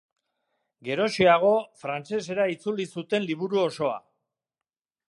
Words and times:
Geroxeago, 0.87 1.51
frantsesera 1.83 2.49
itzuli 2.55 2.89
zuten 2.95 3.29
liburu 3.31 3.63
osoa. 3.69 3.97